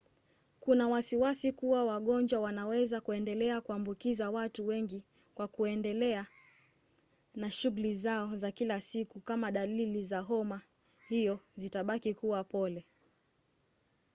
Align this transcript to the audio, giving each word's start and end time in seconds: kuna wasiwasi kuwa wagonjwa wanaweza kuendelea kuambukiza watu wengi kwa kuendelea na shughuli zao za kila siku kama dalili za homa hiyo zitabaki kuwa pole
kuna 0.59 0.87
wasiwasi 0.87 1.51
kuwa 1.51 1.85
wagonjwa 1.85 2.39
wanaweza 2.41 3.01
kuendelea 3.01 3.61
kuambukiza 3.61 4.31
watu 4.31 4.67
wengi 4.67 5.03
kwa 5.35 5.47
kuendelea 5.47 6.27
na 7.35 7.51
shughuli 7.51 7.93
zao 7.93 8.35
za 8.35 8.51
kila 8.51 8.81
siku 8.81 9.19
kama 9.19 9.51
dalili 9.51 10.03
za 10.03 10.19
homa 10.19 10.61
hiyo 11.09 11.39
zitabaki 11.55 12.13
kuwa 12.13 12.43
pole 12.43 12.85